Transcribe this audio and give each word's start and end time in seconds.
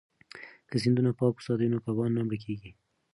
که 0.69 0.75
سیندونه 0.83 1.11
پاک 1.19 1.33
وساتو 1.37 1.65
نو 1.73 1.77
کبان 1.85 2.09
نه 2.15 2.21
مړه 2.25 2.37
کیږي. 2.43 2.71